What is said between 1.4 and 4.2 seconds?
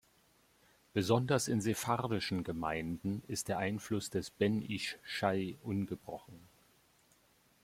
in sefardischen Gemeinden ist der Einfluss